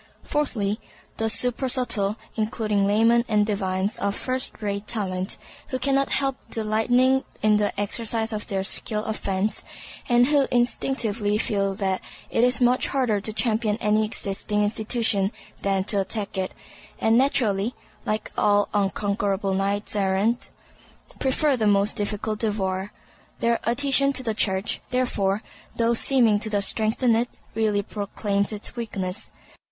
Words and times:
Fourthly, 0.23 0.79
the 1.17 1.25
supersubtle, 1.29 2.15
including 2.35 2.87
laymen 2.87 3.23
and 3.29 3.45
divines 3.45 3.97
of 3.97 4.15
first 4.15 4.59
rate 4.59 4.87
talent; 4.87 5.37
who 5.67 5.77
cannot 5.77 6.09
help 6.09 6.37
delighting 6.49 7.23
in 7.43 7.57
the 7.57 7.79
exercise 7.79 8.33
of 8.33 8.47
their 8.47 8.63
skill 8.63 9.05
of 9.05 9.15
fence, 9.15 9.63
and 10.09 10.25
who 10.25 10.47
instinctively 10.49 11.37
feel 11.37 11.75
that 11.75 12.01
it 12.31 12.43
is 12.43 12.59
much 12.59 12.87
harder 12.87 13.21
to 13.21 13.31
champion 13.31 13.77
any 13.77 14.03
existing 14.03 14.63
institution 14.63 15.31
than 15.61 15.83
to 15.83 16.01
attack 16.01 16.35
it, 16.35 16.51
and 16.99 17.15
naturally 17.15 17.75
(like 18.03 18.31
all 18.35 18.69
unconquerable 18.73 19.53
knights 19.53 19.95
errant) 19.95 20.49
prefer 21.19 21.55
the 21.55 21.67
most 21.67 21.95
difficult 21.95 22.39
devoir. 22.39 22.91
Their 23.37 23.59
adhesion 23.69 24.13
to 24.13 24.23
the 24.23 24.33
Church, 24.33 24.81
therefore, 24.89 25.43
though 25.75 25.93
seeming 25.93 26.39
to 26.39 26.61
strengthen 26.63 27.15
it, 27.15 27.29
really 27.53 27.83
proclaims 27.83 28.51
its 28.51 28.75
weakness. 28.75 29.29